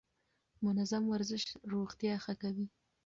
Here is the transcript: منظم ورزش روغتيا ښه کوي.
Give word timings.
منظم 0.63 1.03
ورزش 1.13 1.43
روغتيا 1.73 2.13
ښه 2.23 2.33
کوي. 2.41 2.65